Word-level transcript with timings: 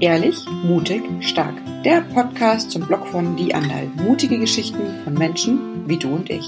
Ehrlich, 0.00 0.44
mutig, 0.62 1.02
stark. 1.24 1.56
Der 1.82 2.02
Podcast 2.02 2.70
zum 2.70 2.86
Blog 2.86 3.04
von 3.08 3.34
Die 3.34 3.52
Andal. 3.52 3.88
Mutige 3.96 4.38
Geschichten 4.38 5.02
von 5.02 5.14
Menschen 5.14 5.88
wie 5.88 5.96
du 5.96 6.14
und 6.14 6.30
ich. 6.30 6.46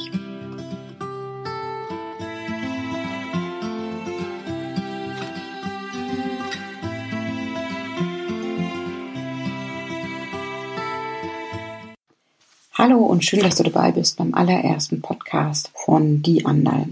Hallo 12.74 12.98
und 12.98 13.24
schön, 13.24 13.40
dass 13.40 13.56
du 13.56 13.64
dabei 13.64 13.90
bist 13.90 14.16
beim 14.16 14.32
allerersten 14.32 15.00
Podcast 15.00 15.72
von 15.74 16.22
Die 16.22 16.46
Andal. 16.46 16.90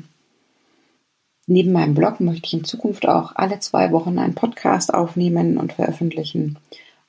Neben 1.51 1.73
meinem 1.73 1.95
Blog 1.95 2.21
möchte 2.21 2.47
ich 2.47 2.53
in 2.53 2.65
Zukunft 2.65 3.09
auch 3.09 3.33
alle 3.35 3.59
zwei 3.59 3.91
Wochen 3.91 4.19
einen 4.19 4.35
Podcast 4.35 4.93
aufnehmen 4.93 5.57
und 5.57 5.73
veröffentlichen. 5.73 6.59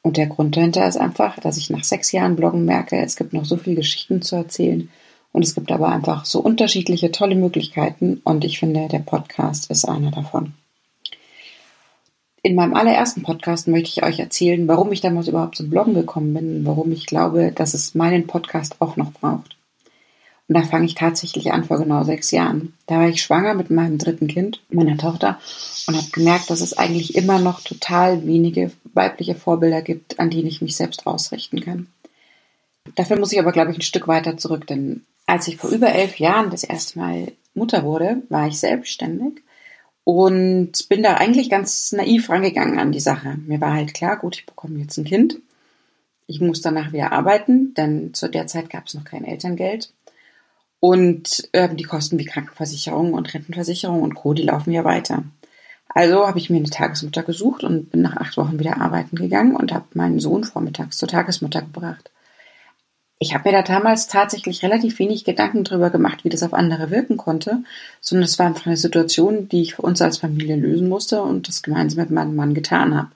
Und 0.01 0.15
der 0.15 0.27
Grund 0.27 0.55
dahinter 0.55 0.87
ist 0.87 0.95
einfach, 0.95 1.37
dass 1.41 1.57
ich 1.57 1.69
nach 1.69 1.83
sechs 1.83 2.13
Jahren 2.13 2.37
Bloggen 2.37 2.63
merke, 2.63 2.95
es 2.95 3.17
gibt 3.17 3.33
noch 3.33 3.43
so 3.43 3.57
viele 3.57 3.75
Geschichten 3.75 4.21
zu 4.21 4.37
erzählen 4.37 4.89
und 5.33 5.43
es 5.43 5.55
gibt 5.55 5.73
aber 5.73 5.89
einfach 5.89 6.23
so 6.23 6.39
unterschiedliche 6.39 7.11
tolle 7.11 7.35
Möglichkeiten 7.35 8.21
und 8.23 8.45
ich 8.45 8.59
finde, 8.59 8.87
der 8.87 8.99
Podcast 8.99 9.69
ist 9.71 9.83
einer 9.83 10.11
davon. 10.11 10.53
In 12.41 12.55
meinem 12.55 12.75
allerersten 12.75 13.23
Podcast 13.23 13.67
möchte 13.67 13.89
ich 13.89 14.03
euch 14.03 14.19
erzählen, 14.19 14.69
warum 14.69 14.93
ich 14.93 15.01
damals 15.01 15.27
überhaupt 15.27 15.57
zum 15.57 15.69
Bloggen 15.69 15.95
gekommen 15.95 16.33
bin, 16.33 16.65
warum 16.65 16.93
ich 16.93 17.05
glaube, 17.05 17.51
dass 17.53 17.73
es 17.73 17.93
meinen 17.93 18.25
Podcast 18.25 18.77
auch 18.79 18.95
noch 18.95 19.11
braucht. 19.11 19.58
Und 20.49 20.55
da 20.55 20.63
fange 20.63 20.87
ich 20.87 20.95
tatsächlich 20.95 21.53
an 21.53 21.63
vor 21.63 21.77
genau 21.77 22.03
sechs 22.03 22.31
Jahren. 22.31 22.73
Da 22.87 22.95
war 22.95 23.07
ich 23.07 23.21
schwanger 23.21 23.53
mit 23.53 23.69
meinem 23.69 23.99
dritten 23.99 24.27
Kind, 24.27 24.61
meiner 24.71 24.97
Tochter, 24.97 25.39
und 25.85 25.95
habe 25.95 26.09
gemerkt, 26.11 26.49
dass 26.49 26.61
es 26.61 26.75
eigentlich 26.75 27.13
immer 27.15 27.37
noch 27.37 27.61
total 27.61 28.25
wenige 28.25 28.71
weibliche 28.95 29.35
Vorbilder 29.35 29.83
gibt, 29.83 30.19
an 30.19 30.31
denen 30.31 30.47
ich 30.47 30.63
mich 30.63 30.75
selbst 30.75 31.05
ausrichten 31.05 31.61
kann. 31.61 31.87
Dafür 32.95 33.19
muss 33.19 33.31
ich 33.31 33.39
aber, 33.39 33.51
glaube 33.51 33.71
ich, 33.71 33.77
ein 33.77 33.83
Stück 33.83 34.07
weiter 34.07 34.37
zurück, 34.37 34.65
denn 34.65 35.05
als 35.27 35.47
ich 35.47 35.57
vor 35.57 35.69
über 35.69 35.89
elf 35.89 36.17
Jahren 36.17 36.49
das 36.49 36.63
erste 36.63 36.97
Mal 36.97 37.31
Mutter 37.53 37.83
wurde, 37.83 38.23
war 38.29 38.47
ich 38.47 38.59
selbstständig 38.59 39.43
und 40.03 40.89
bin 40.89 41.03
da 41.03 41.13
eigentlich 41.13 41.51
ganz 41.51 41.91
naiv 41.91 42.27
rangegangen 42.27 42.79
an 42.79 42.91
die 42.91 42.99
Sache. 42.99 43.37
Mir 43.45 43.61
war 43.61 43.73
halt 43.73 43.93
klar, 43.93 44.17
gut, 44.17 44.37
ich 44.37 44.47
bekomme 44.47 44.79
jetzt 44.79 44.97
ein 44.97 45.05
Kind. 45.05 45.37
Ich 46.25 46.41
muss 46.41 46.61
danach 46.61 46.91
wieder 46.93 47.11
arbeiten, 47.11 47.73
denn 47.75 48.13
zu 48.15 48.27
der 48.27 48.47
Zeit 48.47 48.71
gab 48.71 48.87
es 48.87 48.95
noch 48.95 49.03
kein 49.03 49.25
Elterngeld. 49.25 49.91
Und 50.79 51.49
äh, 51.51 51.73
die 51.73 51.83
Kosten 51.83 52.17
wie 52.19 52.25
Krankenversicherung 52.25 53.13
und 53.13 53.33
Rentenversicherung 53.33 54.01
und 54.01 54.15
Co., 54.15 54.33
die 54.33 54.43
laufen 54.43 54.71
ja 54.71 54.83
weiter. 54.83 55.23
Also 55.89 56.27
habe 56.27 56.37
ich 56.39 56.49
mir 56.49 56.57
eine 56.57 56.69
Tagesmutter 56.69 57.23
gesucht 57.23 57.63
und 57.63 57.91
bin 57.91 58.01
nach 58.01 58.15
acht 58.15 58.37
Wochen 58.37 58.59
wieder 58.59 58.79
arbeiten 58.79 59.15
gegangen 59.15 59.55
und 59.55 59.73
habe 59.73 59.85
meinen 59.93 60.19
Sohn 60.19 60.43
vormittags 60.43 60.97
zur 60.97 61.09
Tagesmutter 61.09 61.61
gebracht. 61.61 62.11
Ich 63.21 63.33
habe 63.33 63.49
mir 63.49 63.57
da 63.57 63.63
damals 63.63 64.07
tatsächlich 64.07 64.63
relativ 64.63 64.97
wenig 64.99 65.25
Gedanken 65.25 65.65
darüber 65.65 65.89
gemacht, 65.89 66.23
wie 66.23 66.29
das 66.29 66.43
auf 66.43 66.53
andere 66.53 66.89
wirken 66.89 67.17
konnte, 67.17 67.63
sondern 67.99 68.23
es 68.23 68.39
war 68.39 68.45
einfach 68.45 68.67
eine 68.67 68.77
Situation, 68.77 69.49
die 69.49 69.61
ich 69.61 69.75
für 69.75 69.81
uns 69.81 70.01
als 70.01 70.19
Familie 70.19 70.55
lösen 70.55 70.87
musste 70.87 71.21
und 71.21 71.49
das 71.49 71.61
gemeinsam 71.61 72.03
mit 72.03 72.11
meinem 72.11 72.35
Mann 72.35 72.53
getan 72.53 72.95
habe. 72.95 73.09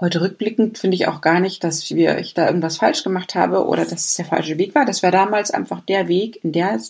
Heute 0.00 0.22
rückblickend 0.22 0.78
finde 0.78 0.94
ich 0.94 1.08
auch 1.08 1.20
gar 1.20 1.40
nicht, 1.40 1.62
dass 1.62 1.90
wir, 1.90 2.18
ich 2.18 2.32
da 2.32 2.46
irgendwas 2.46 2.78
falsch 2.78 3.04
gemacht 3.04 3.34
habe 3.34 3.66
oder 3.66 3.84
dass 3.84 4.06
es 4.06 4.14
der 4.14 4.24
falsche 4.24 4.56
Weg 4.56 4.74
war. 4.74 4.86
Das 4.86 5.02
war 5.02 5.10
damals 5.10 5.50
einfach 5.50 5.80
der 5.80 6.08
Weg 6.08 6.42
in 6.42 6.52
der, 6.52 6.80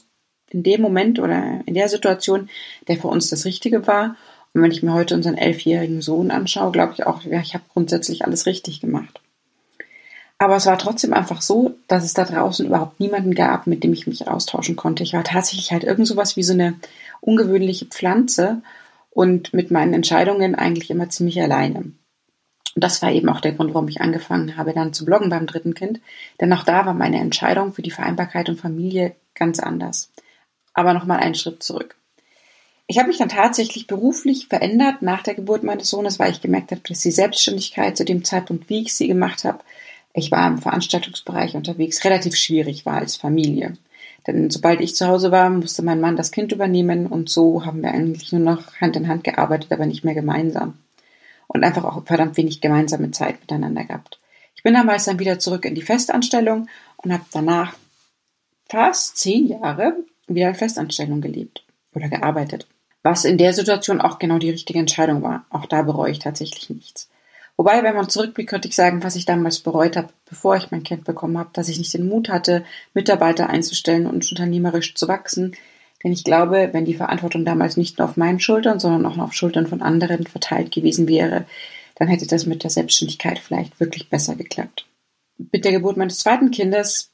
in 0.50 0.62
dem 0.62 0.80
Moment 0.80 1.18
oder 1.18 1.60
in 1.66 1.74
der 1.74 1.88
Situation, 1.88 2.48
der 2.86 2.98
für 2.98 3.08
uns 3.08 3.28
das 3.28 3.44
Richtige 3.44 3.88
war. 3.88 4.14
Und 4.54 4.62
wenn 4.62 4.70
ich 4.70 4.84
mir 4.84 4.92
heute 4.92 5.16
unseren 5.16 5.36
elfjährigen 5.36 6.02
Sohn 6.02 6.30
anschaue, 6.30 6.70
glaube 6.70 6.92
ich 6.92 7.04
auch, 7.04 7.22
ja, 7.22 7.40
ich 7.40 7.54
habe 7.54 7.64
grundsätzlich 7.72 8.24
alles 8.24 8.46
richtig 8.46 8.80
gemacht. 8.80 9.20
Aber 10.38 10.54
es 10.54 10.66
war 10.66 10.78
trotzdem 10.78 11.12
einfach 11.12 11.42
so, 11.42 11.74
dass 11.88 12.04
es 12.04 12.14
da 12.14 12.24
draußen 12.24 12.64
überhaupt 12.64 13.00
niemanden 13.00 13.34
gab, 13.34 13.66
mit 13.66 13.82
dem 13.82 13.92
ich 13.92 14.06
mich 14.06 14.28
austauschen 14.28 14.76
konnte. 14.76 15.02
Ich 15.02 15.14
war 15.14 15.24
tatsächlich 15.24 15.72
halt 15.72 15.82
irgend 15.82 16.06
sowas 16.06 16.36
wie 16.36 16.44
so 16.44 16.52
eine 16.52 16.74
ungewöhnliche 17.20 17.86
Pflanze 17.86 18.62
und 19.10 19.52
mit 19.52 19.72
meinen 19.72 19.94
Entscheidungen 19.94 20.54
eigentlich 20.54 20.90
immer 20.90 21.10
ziemlich 21.10 21.42
alleine. 21.42 21.92
Und 22.74 22.84
das 22.84 23.02
war 23.02 23.10
eben 23.10 23.28
auch 23.28 23.40
der 23.40 23.52
Grund, 23.52 23.74
warum 23.74 23.88
ich 23.88 24.00
angefangen 24.00 24.56
habe, 24.56 24.72
dann 24.72 24.92
zu 24.92 25.04
bloggen 25.04 25.30
beim 25.30 25.46
dritten 25.46 25.74
Kind. 25.74 26.00
Denn 26.40 26.52
auch 26.52 26.64
da 26.64 26.86
war 26.86 26.94
meine 26.94 27.18
Entscheidung 27.18 27.72
für 27.72 27.82
die 27.82 27.90
Vereinbarkeit 27.90 28.48
und 28.48 28.60
Familie 28.60 29.16
ganz 29.34 29.58
anders. 29.58 30.10
Aber 30.72 30.94
nochmal 30.94 31.18
einen 31.18 31.34
Schritt 31.34 31.62
zurück. 31.62 31.96
Ich 32.86 32.98
habe 32.98 33.08
mich 33.08 33.18
dann 33.18 33.28
tatsächlich 33.28 33.86
beruflich 33.86 34.48
verändert 34.48 35.02
nach 35.02 35.22
der 35.22 35.34
Geburt 35.34 35.62
meines 35.62 35.90
Sohnes, 35.90 36.18
weil 36.18 36.32
ich 36.32 36.40
gemerkt 36.40 36.70
habe, 36.70 36.80
dass 36.88 37.00
die 37.00 37.12
Selbstständigkeit 37.12 37.96
zu 37.96 38.04
dem 38.04 38.24
Zeitpunkt, 38.24 38.68
wie 38.68 38.82
ich 38.82 38.94
sie 38.94 39.06
gemacht 39.06 39.44
habe, 39.44 39.60
ich 40.12 40.32
war 40.32 40.46
im 40.48 40.58
Veranstaltungsbereich 40.58 41.54
unterwegs, 41.54 42.04
relativ 42.04 42.34
schwierig 42.34 42.84
war 42.86 42.94
als 42.94 43.14
Familie. 43.14 43.74
Denn 44.26 44.50
sobald 44.50 44.80
ich 44.80 44.96
zu 44.96 45.06
Hause 45.06 45.30
war, 45.30 45.48
musste 45.50 45.82
mein 45.82 46.00
Mann 46.00 46.16
das 46.16 46.32
Kind 46.32 46.50
übernehmen 46.50 47.06
und 47.06 47.30
so 47.30 47.64
haben 47.64 47.80
wir 47.80 47.92
eigentlich 47.92 48.32
nur 48.32 48.40
noch 48.40 48.74
Hand 48.80 48.96
in 48.96 49.06
Hand 49.06 49.22
gearbeitet, 49.22 49.70
aber 49.70 49.86
nicht 49.86 50.04
mehr 50.04 50.14
gemeinsam 50.14 50.74
und 51.52 51.64
einfach 51.64 51.84
auch 51.84 52.04
verdammt 52.04 52.36
wenig 52.36 52.60
gemeinsame 52.60 53.10
Zeit 53.10 53.40
miteinander 53.40 53.84
gehabt. 53.84 54.20
Ich 54.54 54.62
bin 54.62 54.74
damals 54.74 55.06
dann 55.06 55.18
wieder 55.18 55.40
zurück 55.40 55.64
in 55.64 55.74
die 55.74 55.82
Festanstellung 55.82 56.68
und 56.98 57.12
habe 57.12 57.24
danach 57.32 57.74
fast 58.68 59.18
zehn 59.18 59.48
Jahre 59.48 59.96
wieder 60.28 60.48
in 60.48 60.54
Festanstellung 60.54 61.20
gelebt 61.20 61.64
oder 61.92 62.08
gearbeitet. 62.08 62.68
Was 63.02 63.24
in 63.24 63.36
der 63.36 63.52
Situation 63.52 64.00
auch 64.00 64.20
genau 64.20 64.38
die 64.38 64.50
richtige 64.50 64.78
Entscheidung 64.78 65.22
war. 65.22 65.44
Auch 65.50 65.66
da 65.66 65.82
bereue 65.82 66.12
ich 66.12 66.20
tatsächlich 66.20 66.70
nichts. 66.70 67.08
Wobei, 67.56 67.82
wenn 67.82 67.96
man 67.96 68.08
zurückblickt, 68.08 68.50
könnte 68.50 68.68
ich 68.68 68.76
sagen, 68.76 69.02
was 69.02 69.16
ich 69.16 69.24
damals 69.24 69.58
bereut 69.58 69.96
habe, 69.96 70.10
bevor 70.28 70.56
ich 70.56 70.70
mein 70.70 70.84
Kind 70.84 71.04
bekommen 71.04 71.36
habe, 71.36 71.50
dass 71.52 71.68
ich 71.68 71.78
nicht 71.78 71.92
den 71.92 72.08
Mut 72.08 72.28
hatte, 72.28 72.64
Mitarbeiter 72.94 73.50
einzustellen 73.50 74.06
und 74.06 74.30
unternehmerisch 74.30 74.94
zu 74.94 75.08
wachsen, 75.08 75.56
denn 76.02 76.12
ich 76.12 76.24
glaube, 76.24 76.70
wenn 76.72 76.84
die 76.84 76.94
Verantwortung 76.94 77.44
damals 77.44 77.76
nicht 77.76 77.98
nur 77.98 78.08
auf 78.08 78.16
meinen 78.16 78.40
Schultern, 78.40 78.80
sondern 78.80 79.06
auch 79.06 79.18
auf 79.18 79.32
Schultern 79.32 79.66
von 79.66 79.82
anderen 79.82 80.26
verteilt 80.26 80.72
gewesen 80.72 81.08
wäre, 81.08 81.44
dann 81.96 82.08
hätte 82.08 82.26
das 82.26 82.46
mit 82.46 82.62
der 82.62 82.70
Selbstständigkeit 82.70 83.38
vielleicht 83.38 83.78
wirklich 83.80 84.08
besser 84.08 84.34
geklappt. 84.34 84.86
Mit 85.52 85.64
der 85.64 85.72
Geburt 85.72 85.96
meines 85.96 86.18
zweiten 86.18 86.50
Kindes 86.50 87.12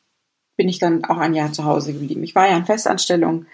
bin 0.56 0.68
ich 0.68 0.78
dann 0.78 1.04
auch 1.04 1.18
ein 1.18 1.34
Jahr 1.34 1.52
zu 1.52 1.64
Hause 1.64 1.92
geblieben. 1.92 2.22
Ich 2.22 2.34
war 2.34 2.48
ja 2.48 2.56
in 2.56 2.64
Festanstellung. 2.64 3.46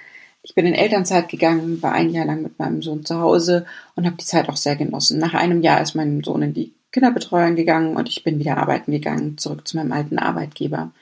Ich 0.43 0.55
bin 0.55 0.67
in 0.67 0.75
Elternzeit 0.75 1.29
gegangen, 1.29 1.83
war 1.83 1.93
ein 1.93 2.11
Jahr 2.11 2.27
lang 2.27 2.43
mit 2.43 2.59
meinem 2.59 2.83
Sohn 2.83 3.05
zu 3.05 3.19
Hause 3.19 3.65
und 3.95 4.07
habe 4.07 4.17
die 4.17 4.25
Zeit 4.25 4.49
auch 4.49 4.57
sehr 4.57 4.77
genossen. 4.77 5.19
Nach 5.19 5.35
einem 5.35 5.63
Jahr 5.63 5.81
ist 5.81 5.95
mein 5.95 6.23
Sohn 6.23 6.43
in 6.43 6.55
die 6.55 6.75
Kinderbetreuung 6.91 7.57
gegangen 7.57 7.97
und 7.97 8.09
ich 8.09 8.23
bin 8.23 8.39
wieder 8.39 8.59
arbeiten 8.59 8.93
gegangen, 8.93 9.39
zurück 9.39 9.67
zu 9.67 9.77
meinem 9.77 9.93
alten 9.93 10.19
Arbeitgeber. 10.19 10.93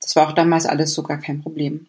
Das 0.00 0.16
war 0.16 0.28
auch 0.28 0.32
damals 0.32 0.66
alles 0.66 0.92
so 0.94 1.02
gar 1.02 1.18
kein 1.18 1.40
Problem. 1.42 1.86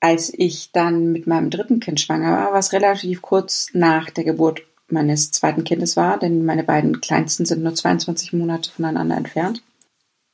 Als 0.00 0.32
ich 0.32 0.70
dann 0.72 1.12
mit 1.12 1.26
meinem 1.26 1.50
dritten 1.50 1.80
Kind 1.80 2.00
schwanger 2.00 2.32
war, 2.32 2.52
was 2.52 2.72
relativ 2.72 3.20
kurz 3.20 3.68
nach 3.72 4.10
der 4.10 4.24
Geburt 4.24 4.62
meines 4.88 5.30
zweiten 5.32 5.64
Kindes 5.64 5.96
war, 5.96 6.18
denn 6.18 6.44
meine 6.44 6.64
beiden 6.64 7.00
Kleinsten 7.00 7.44
sind 7.44 7.62
nur 7.62 7.74
22 7.74 8.32
Monate 8.32 8.70
voneinander 8.70 9.16
entfernt, 9.16 9.62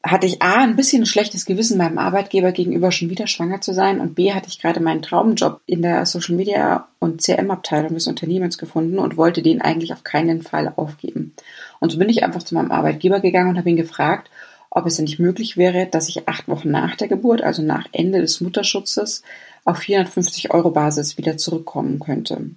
hatte 0.04 0.26
ich 0.26 0.42
A, 0.42 0.62
ein 0.62 0.76
bisschen 0.76 1.03
ein 1.03 1.06
schlechtes 1.06 1.47
Gewissen 1.47 1.78
meinem 1.78 1.97
Arbeitgeber 1.97 2.53
gegenüber 2.53 2.92
schon 2.92 3.08
wieder 3.08 3.26
schwanger 3.26 3.62
zu 3.62 3.72
sein 3.72 4.00
und 4.00 4.14
B, 4.14 4.34
hatte 4.34 4.48
ich 4.48 4.60
gerade 4.60 4.80
meinen 4.80 5.00
Traumjob 5.00 5.62
in 5.64 5.80
der 5.80 6.04
Social 6.04 6.36
Media 6.36 6.88
und 6.98 7.22
CRM-Abteilung 7.22 7.94
des 7.94 8.06
Unternehmens 8.06 8.58
gefunden 8.58 8.98
und 8.98 9.16
wollte 9.16 9.42
den 9.42 9.62
eigentlich 9.62 9.94
auf 9.94 10.04
keinen 10.04 10.42
Fall 10.42 10.70
aufgeben. 10.76 11.32
Und 11.80 11.91
so 11.91 11.98
bin 11.98 12.10
ich 12.10 12.22
einfach 12.22 12.42
zu 12.42 12.54
meinem 12.54 12.70
Arbeitgeber 12.70 13.20
gegangen 13.20 13.48
und 13.48 13.58
habe 13.58 13.70
ihn 13.70 13.76
gefragt, 13.76 14.30
ob 14.74 14.86
es 14.86 14.96
denn 14.96 15.04
nicht 15.04 15.20
möglich 15.20 15.56
wäre, 15.56 15.86
dass 15.86 16.08
ich 16.08 16.28
acht 16.28 16.48
Wochen 16.48 16.70
nach 16.70 16.96
der 16.96 17.06
Geburt, 17.06 17.42
also 17.42 17.62
nach 17.62 17.86
Ende 17.92 18.20
des 18.20 18.40
Mutterschutzes, 18.40 19.22
auf 19.64 19.78
450 19.78 20.52
Euro 20.52 20.72
Basis 20.72 21.16
wieder 21.16 21.36
zurückkommen 21.36 22.00
könnte, 22.00 22.50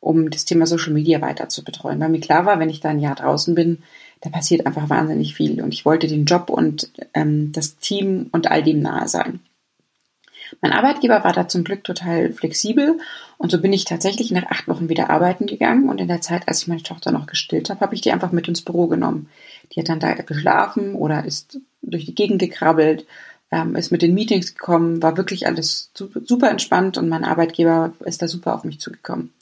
um 0.00 0.30
das 0.30 0.44
Thema 0.44 0.66
Social 0.66 0.92
Media 0.92 1.20
weiter 1.20 1.48
zu 1.48 1.64
betreuen. 1.64 1.98
Weil 2.00 2.10
mir 2.10 2.20
klar 2.20 2.46
war, 2.46 2.60
wenn 2.60 2.70
ich 2.70 2.80
da 2.80 2.90
ein 2.90 3.00
Jahr 3.00 3.16
draußen 3.16 3.56
bin, 3.56 3.78
da 4.20 4.30
passiert 4.30 4.66
einfach 4.66 4.88
wahnsinnig 4.88 5.34
viel 5.34 5.60
und 5.60 5.74
ich 5.74 5.84
wollte 5.84 6.06
den 6.06 6.26
Job 6.26 6.48
und 6.48 6.90
ähm, 7.12 7.50
das 7.50 7.76
Team 7.76 8.28
und 8.30 8.48
all 8.48 8.62
dem 8.62 8.80
nahe 8.80 9.08
sein. 9.08 9.40
Mein 10.60 10.72
Arbeitgeber 10.72 11.24
war 11.24 11.32
da 11.32 11.48
zum 11.48 11.64
Glück 11.64 11.82
total 11.82 12.32
flexibel 12.32 12.98
und 13.38 13.50
so 13.50 13.60
bin 13.60 13.72
ich 13.72 13.84
tatsächlich 13.84 14.30
nach 14.30 14.46
acht 14.46 14.68
Wochen 14.68 14.88
wieder 14.88 15.10
arbeiten 15.10 15.46
gegangen 15.46 15.88
und 15.88 16.00
in 16.00 16.06
der 16.06 16.20
Zeit, 16.20 16.46
als 16.46 16.62
ich 16.62 16.68
meine 16.68 16.82
Tochter 16.82 17.10
noch 17.10 17.26
gestillt 17.26 17.68
habe, 17.68 17.80
habe 17.80 17.96
ich 17.96 18.00
die 18.00 18.12
einfach 18.12 18.30
mit 18.30 18.46
ins 18.46 18.62
Büro 18.62 18.86
genommen. 18.86 19.28
Die 19.70 19.80
hat 19.80 19.88
dann 19.88 20.00
da 20.00 20.14
geschlafen 20.14 20.94
oder 20.94 21.24
ist 21.24 21.58
durch 21.82 22.06
die 22.06 22.14
Gegend 22.14 22.40
gekrabbelt 22.40 23.06
ähm, 23.52 23.76
ist 23.76 23.92
mit 23.92 24.02
den 24.02 24.14
Meetings 24.14 24.54
gekommen, 24.54 25.02
war 25.02 25.16
wirklich 25.16 25.46
alles 25.46 25.90
super 25.94 26.50
entspannt 26.50 26.96
und 26.96 27.08
mein 27.08 27.24
Arbeitgeber 27.24 27.92
ist 28.00 28.22
da 28.22 28.26
super 28.26 28.54
auf 28.54 28.64
mich 28.64 28.80
zugekommen. 28.80 29.32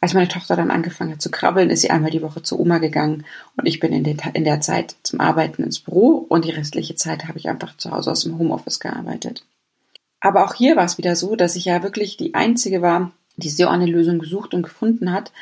Als 0.00 0.14
meine 0.14 0.28
Tochter 0.28 0.56
dann 0.56 0.70
angefangen 0.70 1.12
hat 1.12 1.20
zu 1.20 1.30
krabbeln, 1.30 1.68
ist 1.68 1.82
sie 1.82 1.90
einmal 1.90 2.12
die 2.12 2.22
Woche 2.22 2.42
zu 2.42 2.58
Oma 2.58 2.78
gegangen 2.78 3.26
und 3.56 3.66
ich 3.66 3.80
bin 3.80 3.92
in, 3.92 4.04
den, 4.04 4.18
in 4.32 4.44
der 4.44 4.60
Zeit 4.60 4.96
zum 5.02 5.20
Arbeiten 5.20 5.64
ins 5.64 5.80
Büro 5.80 6.24
und 6.28 6.44
die 6.46 6.52
restliche 6.52 6.94
Zeit 6.94 7.26
habe 7.26 7.38
ich 7.38 7.48
einfach 7.48 7.76
zu 7.76 7.90
Hause 7.90 8.12
aus 8.12 8.22
dem 8.22 8.38
Homeoffice 8.38 8.80
gearbeitet. 8.80 9.44
Aber 10.20 10.44
auch 10.44 10.54
hier 10.54 10.76
war 10.76 10.84
es 10.84 10.96
wieder 10.96 11.16
so, 11.16 11.34
dass 11.34 11.56
ich 11.56 11.64
ja 11.64 11.82
wirklich 11.82 12.16
die 12.16 12.34
Einzige 12.34 12.80
war, 12.80 13.10
die 13.36 13.50
so 13.50 13.66
eine 13.66 13.86
Lösung 13.86 14.20
gesucht 14.20 14.54
und 14.54 14.62
gefunden 14.62 15.12
hat. 15.12 15.32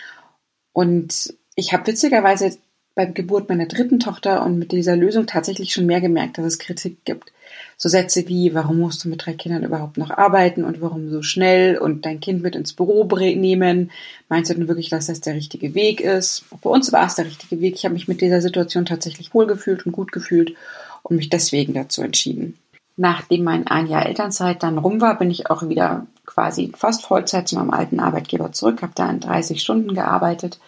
Und 0.72 1.34
ich 1.56 1.72
habe 1.72 1.86
witzigerweise 1.86 2.56
bei 2.98 3.06
Geburt 3.06 3.48
meiner 3.48 3.66
dritten 3.66 4.00
Tochter 4.00 4.44
und 4.44 4.58
mit 4.58 4.72
dieser 4.72 4.96
Lösung 4.96 5.28
tatsächlich 5.28 5.72
schon 5.72 5.86
mehr 5.86 6.00
gemerkt, 6.00 6.36
dass 6.36 6.44
es 6.44 6.58
Kritik 6.58 7.04
gibt. 7.04 7.30
So 7.76 7.88
Sätze 7.88 8.26
wie, 8.26 8.54
warum 8.54 8.80
musst 8.80 9.04
du 9.04 9.08
mit 9.08 9.24
drei 9.24 9.34
Kindern 9.34 9.62
überhaupt 9.62 9.98
noch 9.98 10.10
arbeiten 10.10 10.64
und 10.64 10.80
warum 10.80 11.08
so 11.08 11.22
schnell 11.22 11.78
und 11.78 12.04
dein 12.04 12.18
Kind 12.18 12.42
mit 12.42 12.56
ins 12.56 12.72
Büro 12.72 13.04
nehmen? 13.04 13.92
Meinst 14.28 14.50
du 14.50 14.54
denn 14.56 14.66
wirklich, 14.66 14.88
dass 14.88 15.06
das 15.06 15.20
der 15.20 15.36
richtige 15.36 15.76
Weg 15.76 16.00
ist? 16.00 16.44
Für 16.60 16.70
uns 16.70 16.90
war 16.90 17.06
es 17.06 17.14
der 17.14 17.26
richtige 17.26 17.60
Weg. 17.60 17.76
Ich 17.76 17.84
habe 17.84 17.94
mich 17.94 18.08
mit 18.08 18.20
dieser 18.20 18.40
Situation 18.40 18.84
tatsächlich 18.84 19.32
wohlgefühlt 19.32 19.86
und 19.86 19.92
gut 19.92 20.10
gefühlt 20.10 20.56
und 21.04 21.18
mich 21.18 21.30
deswegen 21.30 21.74
dazu 21.74 22.02
entschieden. 22.02 22.58
Nachdem 22.96 23.44
mein 23.44 23.68
ein 23.68 23.86
Jahr 23.86 24.06
Elternzeit 24.06 24.64
dann 24.64 24.76
rum 24.76 25.00
war, 25.00 25.16
bin 25.20 25.30
ich 25.30 25.50
auch 25.50 25.68
wieder 25.68 26.08
quasi 26.26 26.72
fast 26.76 27.06
Vollzeit 27.06 27.46
zu 27.46 27.54
meinem 27.54 27.70
alten 27.70 28.00
Arbeitgeber 28.00 28.50
zurück, 28.50 28.82
habe 28.82 28.92
da 28.96 29.08
in 29.08 29.20
30 29.20 29.62
Stunden 29.62 29.94
gearbeitet 29.94 30.58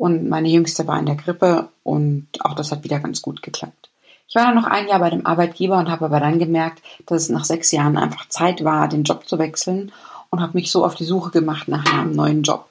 und 0.00 0.30
meine 0.30 0.48
Jüngste 0.48 0.86
war 0.86 0.98
in 0.98 1.04
der 1.04 1.14
Grippe 1.14 1.68
und 1.82 2.26
auch 2.40 2.54
das 2.54 2.72
hat 2.72 2.84
wieder 2.84 3.00
ganz 3.00 3.20
gut 3.20 3.42
geklappt. 3.42 3.90
Ich 4.28 4.34
war 4.34 4.44
dann 4.44 4.54
noch 4.54 4.64
ein 4.64 4.88
Jahr 4.88 4.98
bei 4.98 5.10
dem 5.10 5.26
Arbeitgeber 5.26 5.76
und 5.76 5.90
habe 5.90 6.06
aber 6.06 6.20
dann 6.20 6.38
gemerkt, 6.38 6.82
dass 7.04 7.24
es 7.24 7.28
nach 7.28 7.44
sechs 7.44 7.70
Jahren 7.70 7.98
einfach 7.98 8.26
Zeit 8.30 8.64
war, 8.64 8.88
den 8.88 9.02
Job 9.02 9.28
zu 9.28 9.38
wechseln 9.38 9.92
und 10.30 10.40
habe 10.40 10.56
mich 10.56 10.70
so 10.70 10.86
auf 10.86 10.94
die 10.94 11.04
Suche 11.04 11.30
gemacht 11.30 11.68
nach 11.68 11.84
einem 11.92 12.12
neuen 12.12 12.42
Job. 12.42 12.66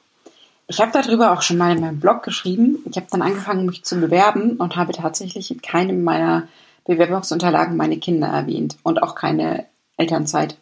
Ich 0.67 0.81
habe 0.81 0.91
darüber 0.91 1.31
auch 1.31 1.43
schon 1.43 1.59
mal 1.59 1.71
in 1.75 1.81
meinem 1.81 1.99
Blog 1.99 2.23
geschrieben. 2.23 2.79
Ich 2.89 2.97
habe 2.97 3.07
dann 3.11 3.21
angefangen, 3.21 3.67
mich 3.67 3.83
zu 3.83 3.99
bewerben 3.99 4.57
und 4.57 4.75
habe 4.75 4.93
tatsächlich 4.93 5.51
in 5.51 5.61
keinem 5.61 6.03
meiner 6.03 6.47
Bewerbungsunterlagen 6.85 7.77
meine 7.77 7.97
Kinder 7.97 8.27
erwähnt 8.27 8.77
und 8.81 9.03
auch 9.03 9.13
keine 9.13 9.65
Elternzeit. 9.97 10.57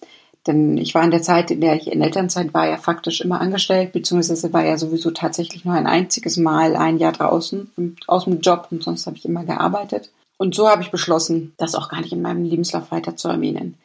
Denn 0.47 0.77
ich 0.77 0.95
war 0.95 1.03
in 1.03 1.11
der 1.11 1.21
Zeit, 1.21 1.51
in 1.51 1.61
der 1.61 1.75
ich 1.75 1.91
in 1.91 2.01
Elternzeit 2.01 2.53
war, 2.53 2.67
ja 2.67 2.77
faktisch 2.77 3.21
immer 3.21 3.41
angestellt, 3.41 3.91
beziehungsweise 3.91 4.53
war 4.53 4.65
ja 4.65 4.77
sowieso 4.77 5.11
tatsächlich 5.11 5.65
nur 5.65 5.75
ein 5.75 5.87
einziges 5.87 6.37
Mal 6.37 6.75
ein 6.75 6.97
Jahr 6.97 7.11
draußen 7.11 7.71
aus 8.07 8.23
dem 8.23 8.39
Job 8.39 8.67
und 8.71 8.83
sonst 8.83 9.05
habe 9.05 9.17
ich 9.17 9.25
immer 9.25 9.43
gearbeitet. 9.43 10.09
Und 10.37 10.55
so 10.55 10.69
habe 10.69 10.81
ich 10.81 10.91
beschlossen, 10.91 11.53
das 11.57 11.75
auch 11.75 11.89
gar 11.89 12.01
nicht 12.01 12.13
in 12.13 12.21
meinem 12.21 12.45
Lebenslauf 12.45 12.91
weiter 12.91 13.15
zu 13.15 13.27
erwähnen. 13.27 13.75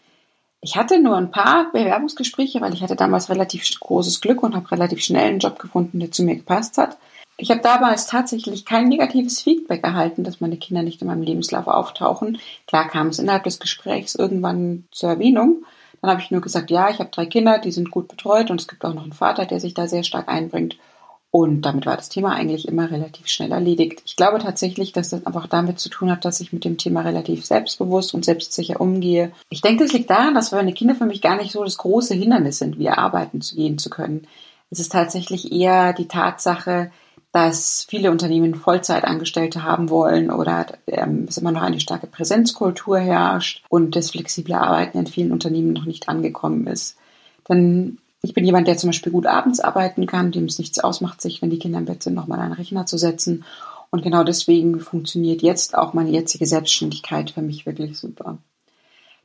Ich 0.61 0.77
hatte 0.77 1.01
nur 1.01 1.17
ein 1.17 1.33
paar 1.33 1.73
Bewerbungsgespräche, 1.73 2.61
weil 2.61 2.73
ich 2.73 2.83
hatte 2.83 2.95
damals 2.95 3.29
relativ 3.31 3.69
großes 3.81 4.21
Glück 4.21 4.43
und 4.45 4.55
habe 4.55 4.71
relativ 4.71 5.03
schnell 5.03 5.29
einen 5.29 5.41
Job 5.41 5.59
gefunden, 5.59 5.99
der 5.99 6.13
zu 6.13 6.23
mir 6.23 6.37
gepasst 6.37 6.79
hat. 6.79 6.97
Ich 7.37 7.51
habe 7.51 7.61
damals 7.61 8.07
tatsächlich 8.07 8.65
kein 8.65 8.89
negatives 8.89 9.43
Feedback 9.43 9.83
erhalten, 9.83 10.23
dass 10.23 10.41
meine 10.41 10.59
Kinder 10.59 10.85
nicht 10.85 11.03
in 11.03 11.09
meinem 11.09 11.23
Lebenslauf 11.23 11.67
auftauchen. 11.67 12.39
Klar 12.69 12.89
kam 12.89 13.09
es 13.09 13.19
innerhalb 13.19 13.43
des 13.43 13.59
Gesprächs 13.59 14.15
irgendwann 14.15 14.85
zur 14.93 15.11
Erwähnung. 15.11 15.65
Dann 16.03 16.11
habe 16.11 16.21
ich 16.21 16.31
nur 16.33 16.41
gesagt, 16.41 16.71
ja, 16.71 16.91
ich 16.91 16.99
habe 16.99 17.11
drei 17.11 17.27
Kinder, 17.27 17.59
die 17.59 17.71
sind 17.71 17.91
gut 17.91 18.09
betreut 18.09 18.51
und 18.51 18.61
es 18.61 18.69
gibt 18.69 18.85
auch 18.85 18.93
noch 18.93 19.05
einen 19.05 19.13
Vater, 19.13 19.47
der 19.47 19.61
sich 19.61 19.73
da 19.73 19.87
sehr 19.87 20.03
stark 20.03 20.29
einbringt. 20.29 20.77
Und 21.31 21.63
damit 21.63 21.87
war 21.87 21.97
das 21.97 22.11
Thema 22.11 22.35
eigentlich 22.35 22.69
immer 22.69 22.91
relativ 22.91 23.29
schnell 23.29 23.53
erledigt. 23.53 24.03
Ich 24.05 24.17
glaube 24.17 24.39
tatsächlich, 24.39 24.93
dass 24.93 25.09
das 25.09 25.25
einfach 25.25 25.47
damit 25.47 25.79
zu 25.79 25.89
tun 25.89 26.11
hat, 26.11 26.27
dass 26.27 26.41
ich 26.41 26.53
mit 26.53 26.67
dem 26.67 26.77
Thema 26.77 27.01
relativ 27.01 27.47
selbstbewusst 27.47 28.13
und 28.13 28.25
selbstsicher 28.25 28.81
umgehe. 28.81 29.33
Ich 29.49 29.63
denke, 29.63 29.85
es 29.85 29.95
liegt 29.95 30.11
daran, 30.11 30.35
dass 30.35 30.53
meine 30.53 30.75
Kinder 30.75 30.95
für 30.95 31.07
mich 31.07 31.23
gar 31.23 31.37
nicht 31.37 31.53
so 31.53 31.65
das 31.65 31.79
große 31.79 32.13
Hindernis 32.15 32.59
sind, 32.59 32.79
wieder 32.79 32.99
arbeiten 32.99 33.41
zu 33.41 33.55
gehen 33.55 33.79
zu 33.79 33.89
können. 33.89 34.27
Es 34.71 34.81
ist 34.81 34.93
tatsächlich 34.93 35.53
eher 35.53 35.95
die 35.95 36.09
Tatsache, 36.09 36.91
dass 37.33 37.87
viele 37.89 38.11
Unternehmen 38.11 38.55
Vollzeitangestellte 38.55 39.63
haben 39.63 39.89
wollen 39.89 40.31
oder 40.31 40.67
ähm, 40.87 41.27
es 41.29 41.39
immer 41.39 41.51
noch 41.51 41.63
eine 41.63 41.81
starke 41.81 42.07
Präsenzkultur 42.07 42.99
herrscht 42.99 43.65
und 43.71 43.97
das 43.97 44.11
flexible 44.11 44.55
Arbeiten 44.55 44.99
in 44.99 45.07
vielen 45.07 45.33
Unternehmen 45.33 45.73
noch 45.73 45.87
nicht 45.87 46.09
angekommen 46.09 46.67
ist. 46.67 46.97
Dann 47.45 47.99
ich 48.25 48.35
bin 48.35 48.45
jemand, 48.45 48.69
der 48.69 48.77
zum 48.77 48.91
Beispiel 48.91 49.11
gut 49.11 49.27
abends 49.27 49.59
arbeiten 49.59 50.07
kann, 50.07 50.31
dem 50.31 50.45
es 50.45 50.59
nichts 50.59 50.79
ausmacht, 50.79 51.21
sich, 51.21 51.43
wenn 51.43 51.51
die 51.51 51.59
Kinder 51.59 51.81
im 51.81 51.87
Bett 51.87 52.05
sind, 52.05 52.15
nochmal 52.15 52.39
den 52.39 52.53
Rechner 52.53 52.87
zu 52.87 52.97
setzen. 52.97 53.45
Und 53.91 54.03
genau 54.03 54.23
deswegen 54.23 54.79
funktioniert 54.79 55.43
jetzt 55.43 55.77
auch 55.77 55.93
meine 55.93 56.11
jetzige 56.11 56.47
Selbstständigkeit 56.47 57.33
für 57.33 57.43
mich 57.43 57.67
wirklich 57.67 57.99
super. 57.99 58.39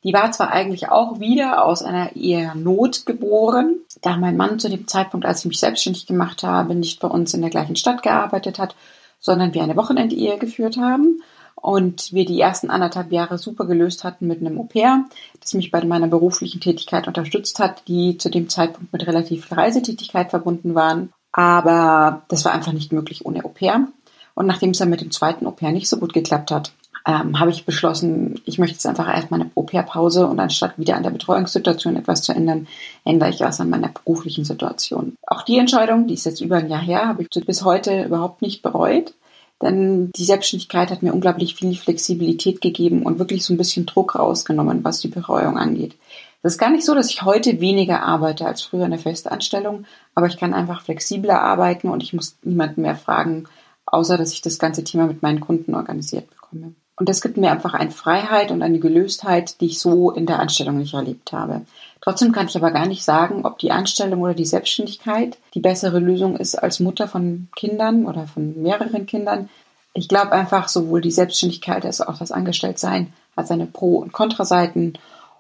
Die 0.03 0.13
war 0.13 0.31
zwar 0.31 0.51
eigentlich 0.51 0.89
auch 0.89 1.19
wieder 1.19 1.65
aus 1.65 1.81
einer 1.81 2.15
eher 2.15 2.55
Not 2.55 3.05
geboren, 3.05 3.77
da 4.01 4.17
mein 4.17 4.37
Mann 4.37 4.59
zu 4.59 4.69
dem 4.69 4.87
Zeitpunkt, 4.87 5.25
als 5.25 5.39
ich 5.39 5.45
mich 5.45 5.59
selbstständig 5.59 6.05
gemacht 6.05 6.43
habe, 6.43 6.75
nicht 6.75 6.99
bei 6.99 7.07
uns 7.07 7.33
in 7.33 7.41
der 7.41 7.49
gleichen 7.49 7.75
Stadt 7.75 8.03
gearbeitet 8.03 8.59
hat, 8.59 8.75
sondern 9.19 9.53
wir 9.53 9.63
eine 9.63 9.75
Wochenendehe 9.75 10.37
geführt 10.37 10.77
haben 10.77 11.21
und 11.55 12.13
wir 12.13 12.25
die 12.25 12.39
ersten 12.39 12.69
anderthalb 12.69 13.11
Jahre 13.11 13.37
super 13.39 13.65
gelöst 13.65 14.03
hatten 14.03 14.27
mit 14.27 14.39
einem 14.39 14.59
Au-pair, 14.59 15.05
das 15.41 15.55
mich 15.55 15.71
bei 15.71 15.83
meiner 15.83 16.07
beruflichen 16.07 16.61
Tätigkeit 16.61 17.07
unterstützt 17.07 17.59
hat, 17.59 17.87
die 17.87 18.17
zu 18.17 18.29
dem 18.29 18.47
Zeitpunkt 18.47 18.93
mit 18.93 19.07
relativ 19.07 19.47
viel 19.47 19.57
Reisetätigkeit 19.57 20.29
verbunden 20.29 20.75
waren. 20.75 21.11
Aber 21.31 22.21
das 22.29 22.45
war 22.45 22.53
einfach 22.53 22.73
nicht 22.73 22.93
möglich 22.93 23.25
ohne 23.25 23.43
Au-pair. 23.43 23.87
Und 24.35 24.45
nachdem 24.45 24.69
es 24.69 24.77
dann 24.77 24.91
mit 24.91 25.01
dem 25.01 25.11
zweiten 25.11 25.47
Au-pair 25.47 25.71
nicht 25.71 25.89
so 25.89 25.97
gut 25.97 26.13
geklappt 26.13 26.51
hat, 26.51 26.71
ähm, 27.07 27.39
habe 27.39 27.51
ich 27.51 27.65
beschlossen, 27.65 28.41
ich 28.43 28.59
möchte 28.59 28.73
jetzt 28.73 28.85
einfach 28.85 29.07
erstmal 29.07 29.39
eine 29.39 29.51
Au-pair-Pause 29.55 30.27
und 30.27 30.39
anstatt 30.41 30.77
wieder 30.77 30.97
an 30.97 31.03
der 31.03 31.09
Betreuungssituation 31.09 31.95
etwas 31.95 32.21
zu 32.21 32.33
ändern, 32.33 32.67
ändere 33.05 33.29
ich 33.29 33.39
was 33.39 33.61
an 33.61 33.69
meiner 33.69 33.87
beruflichen 33.87 34.43
Situation. 34.43 35.15
Auch 35.25 35.43
die 35.43 35.57
Entscheidung, 35.57 36.07
die 36.07 36.15
ist 36.15 36.25
jetzt 36.25 36.41
über 36.41 36.57
ein 36.57 36.69
Jahr 36.69 36.81
her, 36.81 37.07
habe 37.07 37.23
ich 37.23 37.45
bis 37.45 37.63
heute 37.63 38.03
überhaupt 38.03 38.41
nicht 38.41 38.61
bereut. 38.61 39.13
Denn 39.61 40.11
die 40.11 40.25
Selbstständigkeit 40.25 40.91
hat 40.91 41.01
mir 41.01 41.13
unglaublich 41.13 41.55
viel 41.55 41.75
Flexibilität 41.75 42.61
gegeben 42.61 43.03
und 43.03 43.17
wirklich 43.17 43.43
so 43.43 43.53
ein 43.53 43.57
bisschen 43.57 43.87
Druck 43.87 44.15
rausgenommen, 44.15 44.83
was 44.83 44.99
die 44.99 45.07
Betreuung 45.07 45.57
angeht. 45.57 45.95
Das 46.43 46.53
ist 46.53 46.59
gar 46.59 46.69
nicht 46.69 46.85
so, 46.85 46.93
dass 46.93 47.09
ich 47.09 47.23
heute 47.23 47.59
weniger 47.59 48.03
arbeite 48.03 48.45
als 48.45 48.61
früher 48.61 48.85
in 48.85 48.91
der 48.91 48.99
Festanstellung, 48.99 49.85
aber 50.13 50.27
ich 50.27 50.37
kann 50.37 50.53
einfach 50.53 50.81
flexibler 50.81 51.41
arbeiten 51.41 51.89
und 51.89 52.03
ich 52.03 52.13
muss 52.13 52.37
niemanden 52.43 52.83
mehr 52.83 52.95
fragen, 52.95 53.45
außer 53.87 54.17
dass 54.17 54.33
ich 54.33 54.41
das 54.41 54.59
ganze 54.59 54.83
Thema 54.83 55.07
mit 55.07 55.23
meinen 55.23 55.39
Kunden 55.39 55.73
organisiert 55.73 56.29
bekomme. 56.29 56.75
Und 56.97 57.07
das 57.09 57.21
gibt 57.21 57.37
mir 57.37 57.51
einfach 57.51 57.75
eine 57.75 57.91
Freiheit 57.91 58.51
und 58.51 58.63
eine 58.63 58.79
Gelöstheit, 58.79 59.61
die 59.61 59.67
ich 59.67 59.79
so 59.79 60.11
in 60.11 60.25
der 60.25 60.39
Anstellung 60.39 60.77
nicht 60.77 60.95
erlebt 60.95 61.31
habe. 61.31 61.61
Trotzdem 62.01 62.31
kann 62.31 62.47
ich 62.47 62.57
aber 62.57 62.71
gar 62.71 62.87
nicht 62.87 63.03
sagen, 63.03 63.45
ob 63.45 63.59
die 63.59 63.71
Anstellung 63.71 64.21
oder 64.21 64.33
die 64.33 64.45
Selbstständigkeit 64.45 65.37
die 65.53 65.59
bessere 65.59 65.99
Lösung 65.99 66.37
ist 66.37 66.55
als 66.55 66.79
Mutter 66.79 67.07
von 67.07 67.49
Kindern 67.55 68.05
oder 68.05 68.27
von 68.27 68.61
mehreren 68.61 69.05
Kindern. 69.05 69.49
Ich 69.93 70.07
glaube 70.07 70.31
einfach, 70.31 70.69
sowohl 70.69 71.01
die 71.01 71.11
Selbstständigkeit 71.11 71.85
als 71.85 72.01
auch 72.01 72.17
das 72.17 72.31
Angestelltsein 72.31 73.13
hat 73.35 73.47
seine 73.47 73.67
Pro- 73.67 73.97
und 73.97 74.11
Kontraseiten 74.11 74.97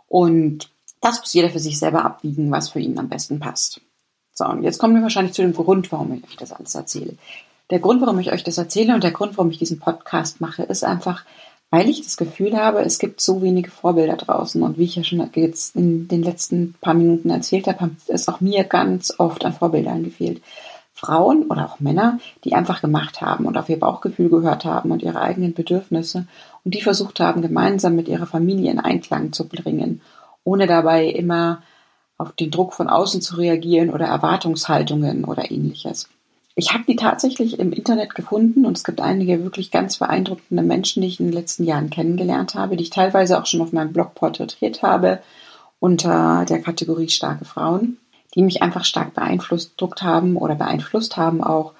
und 0.07 0.69
das 1.01 1.19
muss 1.19 1.33
jeder 1.33 1.49
für 1.49 1.59
sich 1.59 1.79
selber 1.79 2.05
abwiegen, 2.05 2.51
was 2.51 2.69
für 2.69 2.79
ihn 2.79 2.97
am 2.99 3.09
besten 3.09 3.39
passt. 3.39 3.81
So, 4.33 4.45
und 4.45 4.63
jetzt 4.63 4.77
kommen 4.77 4.95
wir 4.95 5.01
wahrscheinlich 5.01 5.33
zu 5.33 5.41
dem 5.41 5.53
Grund, 5.53 5.91
warum 5.91 6.13
ich 6.13 6.23
euch 6.23 6.37
das 6.37 6.51
alles 6.51 6.75
erzähle. 6.75 7.17
Der 7.69 7.79
Grund, 7.79 8.01
warum 8.01 8.17
ich 8.19 8.31
euch 8.31 8.43
das 8.43 8.57
erzähle 8.57 8.93
und 8.93 9.03
der 9.03 9.11
Grund, 9.11 9.37
warum 9.37 9.51
ich 9.51 9.57
diesen 9.57 9.79
Podcast 9.79 10.39
mache, 10.39 10.63
ist 10.63 10.85
einfach, 10.85 11.25
weil 11.69 11.89
ich 11.89 12.01
das 12.01 12.15
Gefühl 12.15 12.55
habe, 12.55 12.79
es 12.79 12.97
gibt 12.97 13.19
so 13.19 13.41
wenige 13.41 13.69
Vorbilder 13.69 14.15
draußen. 14.15 14.63
Und 14.63 14.77
wie 14.77 14.85
ich 14.85 14.95
ja 14.95 15.03
schon 15.03 15.29
jetzt 15.35 15.75
in 15.75 16.07
den 16.07 16.23
letzten 16.23 16.75
paar 16.79 16.93
Minuten 16.93 17.29
erzählt 17.29 17.67
habe, 17.67 17.91
ist 18.07 18.29
auch 18.29 18.39
mir 18.39 18.63
ganz 18.63 19.13
oft 19.17 19.43
an 19.43 19.51
Vorbildern 19.51 20.03
gefehlt. 20.05 20.41
Frauen 20.93 21.43
oder 21.43 21.65
auch 21.65 21.79
Männer, 21.79 22.19
die 22.43 22.55
einfach 22.55 22.81
gemacht 22.81 23.21
haben 23.21 23.45
und 23.45 23.57
auf 23.57 23.69
ihr 23.69 23.79
Bauchgefühl 23.79 24.29
gehört 24.29 24.65
haben 24.65 24.91
und 24.91 25.03
ihre 25.03 25.21
eigenen 25.21 25.53
Bedürfnisse 25.53 26.25
und 26.63 26.73
die 26.73 26.81
versucht 26.81 27.19
haben, 27.19 27.43
gemeinsam 27.43 27.95
mit 27.95 28.07
ihrer 28.07 28.25
Familie 28.25 28.71
in 28.71 28.79
Einklang 28.79 29.31
zu 29.31 29.47
bringen, 29.47 30.01
ohne 30.43 30.65
dabei 30.65 31.05
immer 31.05 31.61
auf 32.17 32.31
den 32.31 32.49
Druck 32.49 32.73
von 32.73 32.89
außen 32.89 33.21
zu 33.21 33.35
reagieren 33.35 33.91
oder 33.91 34.07
Erwartungshaltungen 34.07 35.23
oder 35.23 35.51
ähnliches. 35.51 36.09
Ich 36.59 36.73
habe 36.73 36.85
die 36.87 36.95
tatsächlich 36.95 37.59
im 37.59 37.71
Internet 37.71 38.15
gefunden 38.15 38.65
und 38.65 38.75
es 38.75 38.83
gibt 38.83 38.99
einige 38.99 39.43
wirklich 39.43 39.69
ganz 39.69 39.97
beeindruckende 39.97 40.63
Menschen, 40.63 41.03
die 41.03 41.07
ich 41.07 41.19
in 41.19 41.27
den 41.27 41.35
letzten 41.35 41.65
Jahren 41.65 41.91
kennengelernt 41.91 42.55
habe, 42.55 42.75
die 42.75 42.83
ich 42.83 42.89
teilweise 42.89 43.39
auch 43.39 43.45
schon 43.45 43.61
auf 43.61 43.73
meinem 43.73 43.93
Blog 43.93 44.15
porträtiert 44.15 44.81
habe 44.81 45.19
unter 45.79 46.45
der 46.49 46.59
Kategorie 46.59 47.09
starke 47.09 47.45
Frauen, 47.45 47.97
die 48.33 48.41
mich 48.41 48.63
einfach 48.63 48.85
stark 48.85 49.13
beeinflusst 49.13 49.79
haben 50.01 50.35
oder 50.35 50.55
beeinflusst 50.55 51.15
haben 51.15 51.43
auch 51.43 51.73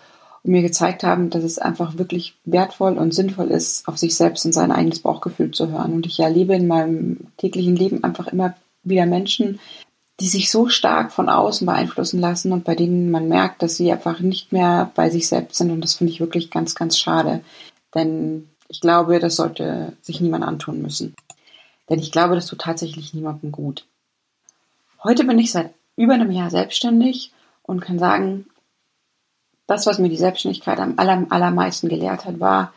und 0.43 0.51
mir 0.51 0.61
gezeigt 0.61 1.03
haben, 1.03 1.31
dass 1.31 1.43
es 1.43 1.57
einfach 1.57 1.97
wirklich 1.97 2.35
wertvoll 2.45 2.99
und 2.99 3.15
sinnvoll 3.15 3.47
ist, 3.47 3.87
auf 3.87 3.97
sich 3.97 4.15
selbst 4.15 4.45
und 4.45 4.53
sein 4.53 4.71
eigenes 4.71 4.99
Bauchgefühl 4.99 5.49
zu 5.49 5.71
hören. 5.71 5.93
Und 5.93 6.05
ich 6.05 6.19
erlebe 6.19 6.53
in 6.53 6.67
meinem 6.67 7.31
täglichen 7.37 7.75
Leben 7.75 8.03
einfach 8.03 8.27
immer 8.27 8.53
wieder 8.83 9.07
Menschen, 9.07 9.59
die 10.19 10.27
sich 10.27 10.49
so 10.49 10.67
stark 10.67 11.11
von 11.11 11.29
außen 11.29 11.65
beeinflussen 11.65 12.19
lassen 12.19 12.51
und 12.51 12.63
bei 12.63 12.75
denen 12.75 13.11
man 13.11 13.27
merkt, 13.27 13.61
dass 13.61 13.75
sie 13.75 13.91
einfach 13.91 14.19
nicht 14.19 14.51
mehr 14.51 14.91
bei 14.95 15.09
sich 15.09 15.27
selbst 15.27 15.57
sind. 15.57 15.71
Und 15.71 15.81
das 15.81 15.93
finde 15.93 16.11
ich 16.11 16.19
wirklich 16.19 16.49
ganz, 16.49 16.73
ganz 16.73 16.97
schade. 16.97 17.41
Denn 17.93 18.49
ich 18.67 18.81
glaube, 18.81 19.19
das 19.19 19.35
sollte 19.35 19.93
sich 20.01 20.19
niemand 20.19 20.43
antun 20.43 20.81
müssen. 20.81 21.15
Denn 21.89 21.99
ich 21.99 22.11
glaube, 22.11 22.35
das 22.35 22.47
tut 22.47 22.59
tatsächlich 22.59 23.13
niemandem 23.13 23.51
gut. 23.51 23.85
Heute 25.03 25.23
bin 25.23 25.37
ich 25.37 25.51
seit 25.51 25.73
über 25.95 26.15
einem 26.15 26.31
Jahr 26.31 26.49
selbstständig 26.49 27.31
und 27.61 27.81
kann 27.81 27.99
sagen, 27.99 28.47
das, 29.67 29.85
was 29.85 29.99
mir 29.99 30.09
die 30.09 30.17
Selbstständigkeit 30.17 30.79
am 30.79 30.95
allermeisten 30.97 31.89
gelehrt 31.89 32.25
hat, 32.25 32.39
war, 32.39 32.73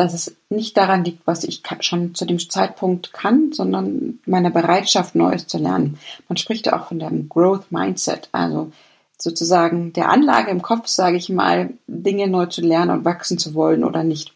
dass 0.00 0.14
es 0.14 0.34
nicht 0.48 0.78
daran 0.78 1.04
liegt, 1.04 1.26
was 1.26 1.44
ich 1.44 1.62
schon 1.80 2.14
zu 2.14 2.24
dem 2.24 2.38
Zeitpunkt 2.38 3.12
kann, 3.12 3.52
sondern 3.52 4.18
meiner 4.24 4.48
Bereitschaft, 4.48 5.14
Neues 5.14 5.46
zu 5.46 5.58
lernen. 5.58 5.98
Man 6.26 6.38
spricht 6.38 6.64
ja 6.64 6.80
auch 6.80 6.86
von 6.86 6.98
dem 6.98 7.28
Growth 7.28 7.70
Mindset, 7.70 8.30
also 8.32 8.72
sozusagen 9.18 9.92
der 9.92 10.08
Anlage 10.08 10.50
im 10.50 10.62
Kopf, 10.62 10.86
sage 10.86 11.18
ich 11.18 11.28
mal, 11.28 11.74
Dinge 11.86 12.28
neu 12.28 12.46
zu 12.46 12.62
lernen 12.62 12.92
und 12.92 13.04
wachsen 13.04 13.36
zu 13.36 13.52
wollen 13.52 13.84
oder 13.84 14.02
nicht. 14.02 14.32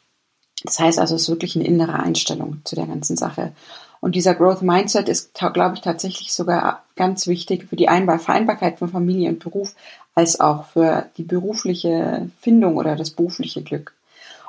Das 0.64 0.78
heißt 0.78 0.98
also, 0.98 1.14
es 1.14 1.22
ist 1.22 1.28
wirklich 1.30 1.56
eine 1.56 1.66
innere 1.66 1.94
Einstellung 1.94 2.60
zu 2.64 2.76
der 2.76 2.86
ganzen 2.86 3.16
Sache. 3.16 3.52
Und 4.00 4.16
dieser 4.16 4.34
Growth 4.34 4.60
Mindset 4.60 5.08
ist, 5.08 5.32
glaube 5.32 5.76
ich, 5.76 5.80
tatsächlich 5.80 6.34
sogar 6.34 6.82
ganz 6.94 7.26
wichtig 7.26 7.68
für 7.70 7.76
die 7.76 7.86
Vereinbarkeit 7.86 8.78
von 8.78 8.90
Familie 8.90 9.30
und 9.30 9.38
Beruf, 9.38 9.74
als 10.14 10.40
auch 10.40 10.66
für 10.66 11.06
die 11.16 11.22
berufliche 11.22 12.28
Findung 12.42 12.76
oder 12.76 12.96
das 12.96 13.08
berufliche 13.08 13.62
Glück. 13.62 13.94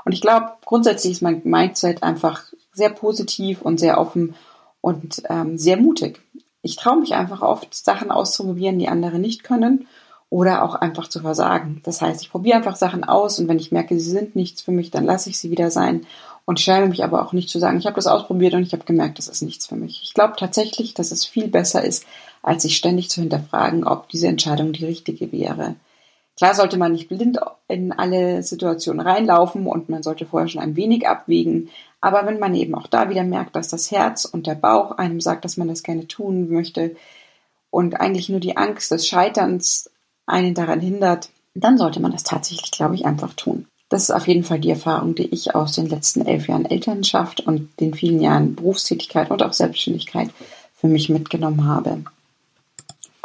Und 0.06 0.14
ich 0.14 0.22
glaube, 0.22 0.54
grundsätzlich 0.64 1.14
ist 1.14 1.22
mein 1.22 1.42
Mindset 1.44 2.04
einfach 2.04 2.44
sehr 2.72 2.90
positiv 2.90 3.62
und 3.62 3.80
sehr 3.80 4.00
offen 4.00 4.36
und 4.80 5.24
ähm, 5.30 5.58
sehr 5.58 5.78
mutig. 5.78 6.22
Ich 6.62 6.76
traue 6.76 7.00
mich 7.00 7.14
einfach 7.14 7.42
oft, 7.42 7.74
Sachen 7.74 8.12
auszuprobieren, 8.12 8.80
die 8.80 8.88
andere 8.88 9.20
nicht 9.20 9.44
können 9.44 9.88
oder 10.30 10.64
auch 10.64 10.76
einfach 10.76 11.08
zu 11.08 11.22
versagen. 11.22 11.82
Das 11.84 12.02
heißt, 12.02 12.22
ich 12.22 12.32
probiere 12.32 12.58
einfach 12.58 12.76
Sachen 12.76 13.04
aus 13.04 13.40
und 13.40 13.48
wenn 13.48 13.60
ich 13.60 13.72
merke, 13.72 14.00
sie 14.00 14.10
sind 14.10 14.36
nichts 14.36 14.62
für 14.62 14.72
mich, 14.72 14.92
dann 14.92 15.06
lasse 15.06 15.30
ich 15.30 15.40
sie 15.40 15.52
wieder 15.52 15.72
sein 15.72 16.06
und 16.46 16.60
schäme 16.60 16.88
mich 16.88 17.04
aber 17.04 17.26
auch 17.26 17.34
nicht 17.34 17.50
zu 17.50 17.60
sagen, 17.60 17.78
ich 17.80 17.86
habe 17.88 17.96
das 17.96 18.08
ausprobiert 18.08 18.54
und 18.54 18.64
ich 18.64 18.74
habe 18.74 18.86
gemerkt, 18.86 19.18
das 19.18 19.28
ist 19.28 19.42
nichts 19.42 19.66
für 19.66 19.76
mich. 19.76 20.02
Ich 20.04 20.14
glaube 20.14 20.36
tatsächlich, 20.38 20.94
dass 20.94 21.12
es 21.12 21.26
viel 21.26 21.48
besser 21.48 21.84
ist, 21.84 22.06
als 22.44 22.62
sich 22.62 22.78
ständig 22.78 23.10
zu 23.10 23.22
hinterfragen, 23.22 23.84
ob 23.86 24.10
diese 24.10 24.28
Entscheidung 24.28 24.72
die 24.72 24.86
richtige 24.86 25.32
wäre. 25.32 25.76
Klar 26.38 26.54
sollte 26.54 26.78
man 26.78 26.92
nicht 26.92 27.08
blind 27.08 27.40
in 27.68 27.94
alle 27.94 28.44
Situationen 28.44 29.06
reinlaufen 29.06 29.68
und 29.68 29.88
man 29.88 30.04
sollte 30.04 30.26
vorher 30.26 30.50
schon 30.50 30.62
ein 30.62 30.76
wenig 30.76 31.08
abwägen. 31.08 31.70
Aber 32.02 32.26
wenn 32.26 32.40
man 32.40 32.54
eben 32.56 32.76
auch 32.76 32.88
da 32.88 33.10
wieder 33.10 33.24
merkt, 33.24 33.56
dass 33.56 33.70
das 33.70 33.90
Herz 33.90 34.26
und 34.26 34.46
der 34.46 34.56
Bauch 34.56 34.92
einem 34.92 35.22
sagt, 35.22 35.46
dass 35.46 35.58
man 35.58 35.70
das 35.70 35.82
gerne 35.82 36.08
tun 36.08 36.50
möchte 36.50 36.96
und 37.70 38.00
eigentlich 38.00 38.30
nur 38.30 38.42
die 38.42 38.58
Angst 38.58 38.92
des 38.92 39.08
Scheiterns 39.08 39.90
einen 40.26 40.54
daran 40.54 40.82
hindert, 40.82 41.30
dann 41.54 41.78
sollte 41.78 42.02
man 42.02 42.12
das 42.12 42.24
tatsächlich, 42.24 42.72
glaube 42.72 42.96
ich, 42.96 43.06
einfach 43.06 43.34
tun. 43.34 43.66
Das 43.90 44.04
ist 44.04 44.12
auf 44.12 44.28
jeden 44.28 44.44
Fall 44.44 44.60
die 44.60 44.72
Erfahrung, 44.72 45.16
die 45.16 45.28
ich 45.28 45.56
aus 45.56 45.74
den 45.74 45.88
letzten 45.88 46.26
elf 46.26 46.48
Jahren 46.48 46.66
Elternschaft 46.66 47.42
und 47.42 47.70
den 47.80 47.94
vielen 47.94 48.20
Jahren 48.20 48.56
Berufstätigkeit 48.56 49.32
und 49.32 49.42
auch 49.42 49.54
Selbstständigkeit 49.54 50.32
für 50.74 50.88
mich 50.88 51.10
mitgenommen 51.10 51.66
habe. 51.66 52.04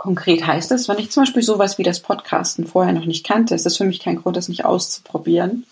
Konkret 0.00 0.46
heißt 0.46 0.72
es, 0.72 0.88
wenn 0.88 0.96
ich 0.96 1.10
zum 1.10 1.24
Beispiel 1.24 1.42
sowas 1.42 1.76
wie 1.76 1.82
das 1.82 2.00
Podcasten 2.00 2.66
vorher 2.66 2.94
noch 2.94 3.04
nicht 3.04 3.22
kannte, 3.22 3.54
ist 3.54 3.66
das 3.66 3.76
für 3.76 3.84
mich 3.84 4.00
kein 4.00 4.16
Grund, 4.16 4.34
das 4.34 4.48
nicht 4.48 4.64
auszuprobieren. 4.64 5.66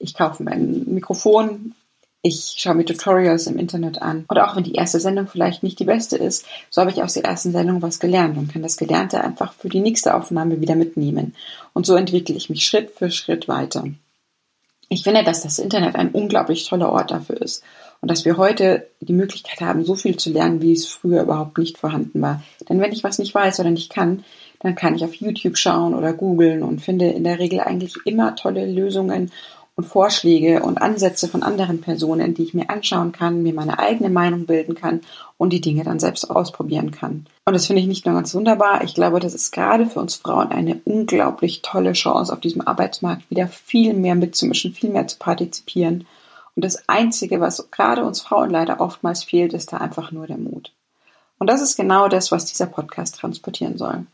Ich 0.00 0.14
kaufe 0.14 0.42
mein 0.42 0.86
Mikrofon, 0.86 1.76
ich 2.20 2.56
schaue 2.56 2.74
mir 2.74 2.84
Tutorials 2.84 3.46
im 3.46 3.56
Internet 3.56 4.02
an. 4.02 4.24
Oder 4.28 4.50
auch 4.50 4.56
wenn 4.56 4.64
die 4.64 4.74
erste 4.74 4.98
Sendung 4.98 5.28
vielleicht 5.28 5.62
nicht 5.62 5.78
die 5.78 5.84
beste 5.84 6.16
ist, 6.16 6.46
so 6.68 6.80
habe 6.80 6.90
ich 6.90 7.00
aus 7.00 7.14
der 7.14 7.24
ersten 7.24 7.52
Sendung 7.52 7.80
was 7.80 8.00
gelernt 8.00 8.36
und 8.38 8.52
kann 8.52 8.62
das 8.62 8.76
Gelernte 8.76 9.22
einfach 9.22 9.52
für 9.52 9.68
die 9.68 9.78
nächste 9.78 10.16
Aufnahme 10.16 10.60
wieder 10.60 10.74
mitnehmen. 10.74 11.36
Und 11.72 11.86
so 11.86 11.94
entwickle 11.94 12.34
ich 12.34 12.50
mich 12.50 12.66
Schritt 12.66 12.90
für 12.90 13.12
Schritt 13.12 13.46
weiter. 13.46 13.84
Ich 14.92 15.04
finde, 15.04 15.22
dass 15.22 15.42
das 15.42 15.60
Internet 15.60 15.94
ein 15.94 16.10
unglaublich 16.10 16.68
toller 16.68 16.90
Ort 16.90 17.12
dafür 17.12 17.40
ist 17.40 17.62
und 18.00 18.10
dass 18.10 18.24
wir 18.24 18.36
heute 18.36 18.88
die 19.00 19.12
Möglichkeit 19.12 19.60
haben, 19.60 19.84
so 19.84 19.94
viel 19.94 20.16
zu 20.16 20.32
lernen, 20.32 20.62
wie 20.62 20.72
es 20.72 20.88
früher 20.88 21.22
überhaupt 21.22 21.58
nicht 21.58 21.78
vorhanden 21.78 22.20
war. 22.20 22.42
Denn 22.68 22.80
wenn 22.80 22.90
ich 22.90 23.04
was 23.04 23.20
nicht 23.20 23.32
weiß 23.32 23.60
oder 23.60 23.70
nicht 23.70 23.92
kann, 23.92 24.24
dann 24.58 24.74
kann 24.74 24.96
ich 24.96 25.04
auf 25.04 25.14
YouTube 25.14 25.56
schauen 25.56 25.94
oder 25.94 26.12
googeln 26.12 26.64
und 26.64 26.80
finde 26.80 27.06
in 27.06 27.22
der 27.22 27.38
Regel 27.38 27.60
eigentlich 27.60 27.94
immer 28.04 28.34
tolle 28.34 28.66
Lösungen 28.66 29.30
und 29.80 29.86
Vorschläge 29.86 30.62
und 30.62 30.82
Ansätze 30.82 31.26
von 31.26 31.42
anderen 31.42 31.80
Personen, 31.80 32.34
die 32.34 32.42
ich 32.42 32.54
mir 32.54 32.68
anschauen 32.68 33.12
kann, 33.12 33.42
mir 33.42 33.54
meine 33.54 33.78
eigene 33.78 34.10
Meinung 34.10 34.44
bilden 34.44 34.74
kann 34.74 35.00
und 35.38 35.54
die 35.54 35.62
Dinge 35.62 35.84
dann 35.84 35.98
selbst 35.98 36.30
ausprobieren 36.30 36.90
kann. 36.90 37.26
Und 37.46 37.54
das 37.54 37.66
finde 37.66 37.80
ich 37.80 37.88
nicht 37.88 38.04
nur 38.04 38.14
ganz 38.14 38.34
wunderbar, 38.34 38.84
ich 38.84 38.94
glaube, 38.94 39.20
das 39.20 39.34
ist 39.34 39.52
gerade 39.52 39.86
für 39.86 40.00
uns 40.00 40.16
Frauen 40.16 40.52
eine 40.52 40.80
unglaublich 40.84 41.62
tolle 41.62 41.94
Chance, 41.94 42.30
auf 42.30 42.40
diesem 42.40 42.60
Arbeitsmarkt 42.60 43.30
wieder 43.30 43.48
viel 43.48 43.94
mehr 43.94 44.14
mitzumischen, 44.14 44.74
viel 44.74 44.90
mehr 44.90 45.06
zu 45.06 45.18
partizipieren 45.18 46.06
und 46.56 46.64
das 46.64 46.88
Einzige, 46.88 47.40
was 47.40 47.70
gerade 47.70 48.04
uns 48.04 48.20
Frauen 48.20 48.50
leider 48.50 48.80
oftmals 48.80 49.24
fehlt, 49.24 49.54
ist 49.54 49.72
da 49.72 49.78
einfach 49.78 50.12
nur 50.12 50.26
der 50.26 50.36
Mut. 50.36 50.72
Und 51.38 51.48
das 51.48 51.62
ist 51.62 51.76
genau 51.76 52.08
das, 52.08 52.32
was 52.32 52.44
dieser 52.44 52.66
Podcast 52.66 53.16
transportieren 53.16 53.78
soll. 53.78 54.04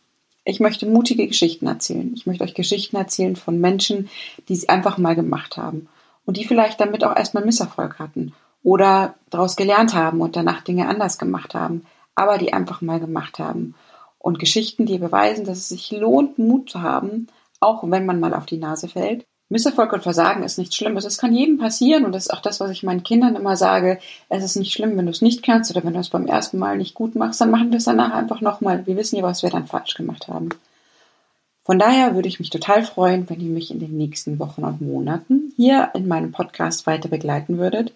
Ich 0.49 0.61
möchte 0.61 0.87
mutige 0.87 1.27
Geschichten 1.27 1.67
erzählen. 1.67 2.13
Ich 2.15 2.25
möchte 2.25 2.45
euch 2.45 2.55
Geschichten 2.55 2.95
erzählen 2.95 3.35
von 3.35 3.61
Menschen, 3.61 4.09
die 4.49 4.53
es 4.55 4.69
einfach 4.69 4.97
mal 4.97 5.17
gemacht 5.17 5.57
haben 5.57 5.89
und 6.25 6.37
die 6.37 6.45
vielleicht 6.45 6.81
damit 6.81 7.03
auch 7.03 7.17
erstmal 7.17 7.45
Misserfolg 7.45 7.99
hatten 7.99 8.33
oder 8.63 9.17
daraus 9.29 9.57
gelernt 9.57 9.93
haben 9.93 10.21
und 10.21 10.37
danach 10.37 10.63
Dinge 10.63 10.89
anders 10.89 11.19
gemacht 11.19 11.55
haben, 11.55 11.85
aber 12.15 12.39
die 12.39 12.53
einfach 12.53 12.81
mal 12.81 13.01
gemacht 13.01 13.41
haben. 13.41 13.75
Und 14.21 14.39
Geschichten, 14.39 14.87
die 14.87 14.99
beweisen, 14.99 15.45
dass 15.45 15.59
es 15.59 15.69
sich 15.69 15.91
lohnt, 15.91 16.39
Mut 16.39 16.71
zu 16.71 16.81
haben, 16.81 17.27
auch 17.59 17.83
wenn 17.91 18.07
man 18.07 18.21
mal 18.21 18.33
auf 18.33 18.47
die 18.47 18.59
Nase 18.59 18.87
fällt 18.87 19.27
Misserfolg 19.49 19.93
und 19.93 20.03
Versagen 20.03 20.43
ist 20.43 20.59
nichts 20.59 20.75
Schlimmes. 20.75 21.05
Es 21.05 21.19
kann 21.19 21.33
jedem 21.33 21.59
passieren 21.59 22.05
und 22.05 22.13
das 22.13 22.25
ist 22.27 22.33
auch 22.33 22.41
das, 22.41 22.59
was 22.59 22.71
ich 22.71 22.83
meinen 22.83 23.05
Kindern 23.05 23.37
immer 23.37 23.57
sage. 23.57 24.01
Es 24.29 24.43
ist 24.43 24.57
nicht 24.57 24.73
schlimm, 24.73 24.97
wenn 24.97 25.07
du 25.07 25.13
es 25.13 25.23
nicht 25.23 25.45
kannst 25.45 25.71
oder 25.71 25.85
wenn 25.85 25.93
du 25.93 26.01
es 26.01 26.11
beim 26.11 26.27
ersten 26.27 26.59
Mal 26.59 26.77
nicht 26.77 26.95
gut 26.95 27.15
machst, 27.15 27.41
dann 27.41 27.53
machen 27.53 27.71
wir 27.71 27.79
es 27.79 27.85
danach 27.85 28.13
einfach 28.13 28.41
nochmal. 28.41 28.87
Wir 28.87 28.97
wissen 28.97 29.17
ja, 29.17 29.23
was 29.23 29.45
wir 29.45 29.51
dann 29.51 29.69
falsch 29.69 29.95
gemacht 29.95 30.27
haben. 30.27 30.49
Von 31.65 31.79
daher 31.79 32.15
würde 32.15 32.29
ich 32.29 32.41
mich 32.41 32.51
total 32.51 32.85
freuen, 32.85 33.29
wenn 33.31 33.41
ihr 33.41 33.51
mich 33.51 33.71
in 33.71 33.79
den 33.79 33.97
nächsten 33.97 34.39
Wochen 34.41 34.65
und 34.65 34.81
Monaten 34.81 35.53
hier 35.57 35.91
in 35.95 36.09
meinem 36.09 36.33
Podcast 36.33 36.87
weiter 36.87 37.09
begleiten 37.09 37.59
würdet. 37.59 37.93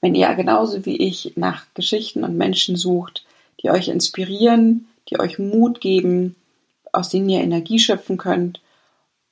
Wenn 0.00 0.16
ihr 0.16 0.32
genauso 0.34 0.86
wie 0.86 0.96
ich 0.96 1.34
nach 1.36 1.66
Geschichten 1.74 2.24
und 2.24 2.36
Menschen 2.36 2.76
sucht, 2.76 3.24
die 3.62 3.70
euch 3.70 3.88
inspirieren, 3.88 4.88
die 5.08 5.20
euch 5.20 5.38
Mut 5.38 5.80
geben, 5.80 6.34
aus 6.92 7.10
denen 7.10 7.28
ihr 7.28 7.40
Energie 7.40 7.78
schöpfen 7.78 8.16
könnt 8.16 8.60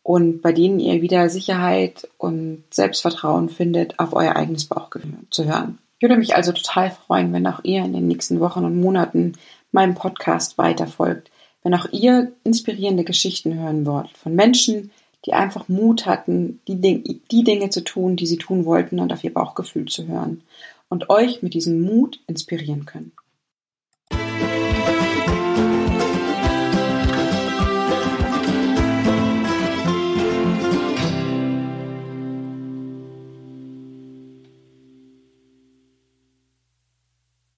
und 0.09 0.41
bei 0.41 0.53
denen 0.53 0.81
ihr 0.81 1.03
wieder 1.03 1.29
Sicherheit 1.29 2.09
und 2.17 2.65
Selbstvertrauen 2.71 3.50
findet, 3.50 3.99
auf 3.99 4.15
euer 4.15 4.37
eigenes 4.37 4.65
Bauchgefühl 4.65 5.12
zu 5.31 5.45
hören. 5.45 5.77
Ich 5.99 6.03
würde 6.03 6.17
mich 6.17 6.35
also 6.35 6.53
total 6.53 6.91
freuen, 6.91 7.31
wenn 7.35 7.47
auch 7.47 7.62
ihr 7.62 7.85
in 7.85 7.93
den 7.93 8.07
nächsten 8.07 8.41
Wochen 8.41 8.65
und 8.65 8.81
Monaten 8.81 9.35
meinem 9.71 9.95
Podcast 9.95 10.57
weiterfolgt, 10.57 11.31
wenn 11.62 11.75
auch 11.75 11.93
ihr 11.93 12.33
inspirierende 12.43 13.05
Geschichten 13.05 13.61
hören 13.61 13.85
wollt 13.85 14.17
von 14.17 14.35
Menschen, 14.35 14.93
die 15.27 15.35
einfach 15.35 15.69
Mut 15.69 16.07
hatten, 16.07 16.62
die, 16.67 17.21
die 17.31 17.45
Dinge 17.45 17.69
zu 17.69 17.85
tun, 17.85 18.17
die 18.17 18.27
sie 18.27 18.38
tun 18.38 18.65
wollten 18.65 19.00
und 19.00 19.12
auf 19.12 19.23
ihr 19.25 19.35
Bauchgefühl 19.35 19.88
zu 19.88 20.07
hören 20.07 20.41
und 20.88 21.11
euch 21.11 21.43
mit 21.43 21.53
diesem 21.53 21.83
Mut 21.83 22.19
inspirieren 22.27 22.87
können. 22.87 23.12